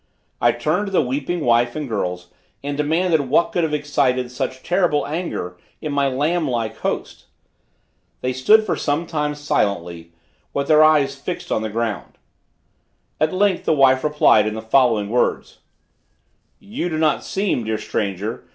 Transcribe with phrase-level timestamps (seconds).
[0.41, 2.29] I turned to the weeping wife and girls
[2.63, 7.25] and demanded what could have excited such terrible anger in my lamb like host.
[8.21, 10.11] They stood for some time, silently,
[10.55, 12.17] with their eyes fixed on the ground.
[13.19, 15.59] At length, the wife replied in the following words:
[16.57, 18.45] "You do not seem, dear stranger!